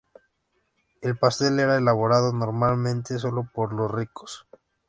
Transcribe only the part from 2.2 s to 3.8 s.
normalmente solo por